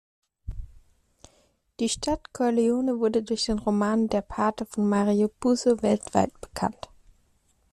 Die 1.79 1.87
Stadt 1.87 2.33
Corleone 2.33 2.97
wurde 2.97 3.21
durch 3.21 3.45
den 3.45 3.59
Roman 3.59 4.07
"Der 4.07 4.21
Pate" 4.23 4.65
von 4.65 4.89
Mario 4.89 5.27
Puzo 5.27 5.79
weltweit 5.83 6.33
bekannt. 6.41 6.89